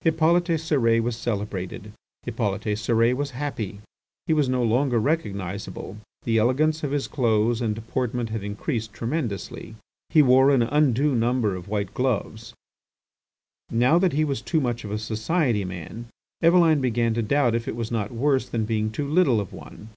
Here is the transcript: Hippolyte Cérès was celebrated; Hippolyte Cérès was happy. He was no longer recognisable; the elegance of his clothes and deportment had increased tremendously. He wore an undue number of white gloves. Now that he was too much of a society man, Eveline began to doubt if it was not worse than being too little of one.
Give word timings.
Hippolyte 0.00 0.44
Cérès 0.46 1.02
was 1.02 1.14
celebrated; 1.14 1.92
Hippolyte 2.22 2.78
Cérès 2.78 3.14
was 3.14 3.32
happy. 3.32 3.80
He 4.26 4.32
was 4.32 4.48
no 4.48 4.62
longer 4.62 4.98
recognisable; 4.98 5.98
the 6.22 6.38
elegance 6.38 6.82
of 6.82 6.90
his 6.90 7.06
clothes 7.06 7.60
and 7.60 7.74
deportment 7.74 8.30
had 8.30 8.42
increased 8.42 8.94
tremendously. 8.94 9.74
He 10.08 10.22
wore 10.22 10.50
an 10.50 10.62
undue 10.62 11.14
number 11.14 11.54
of 11.54 11.68
white 11.68 11.92
gloves. 11.92 12.54
Now 13.70 13.98
that 13.98 14.14
he 14.14 14.24
was 14.24 14.40
too 14.40 14.58
much 14.62 14.84
of 14.84 14.90
a 14.90 14.96
society 14.98 15.66
man, 15.66 16.06
Eveline 16.42 16.80
began 16.80 17.12
to 17.12 17.22
doubt 17.22 17.54
if 17.54 17.68
it 17.68 17.76
was 17.76 17.90
not 17.90 18.10
worse 18.10 18.48
than 18.48 18.64
being 18.64 18.90
too 18.90 19.06
little 19.06 19.38
of 19.38 19.52
one. 19.52 19.90